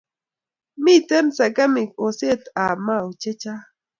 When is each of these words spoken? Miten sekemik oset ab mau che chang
Miten 0.83 1.25
sekemik 1.37 1.91
oset 2.07 2.41
ab 2.65 2.77
mau 2.87 3.07
che 3.21 3.31
chang 3.41 3.65